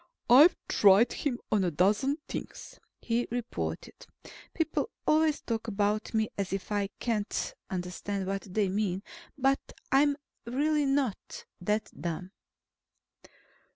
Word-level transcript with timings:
"I've 0.31 0.57
tried 0.67 1.13
him 1.13 1.39
on 1.51 1.63
a 1.63 1.69
dozen 1.69 2.17
things," 2.27 2.79
he 3.03 3.27
reported. 3.29 4.07
People 4.51 4.89
always 5.05 5.41
talk 5.41 5.67
about 5.67 6.15
me 6.15 6.31
as 6.39 6.51
if 6.53 6.71
I 6.71 6.89
can't 6.99 7.53
understand 7.69 8.25
what 8.25 8.51
they 8.51 8.67
mean. 8.67 9.03
But 9.37 9.59
I'm 9.91 10.17
really 10.47 10.87
not 10.87 11.45
that 11.59 11.91
dumb. 11.95 12.31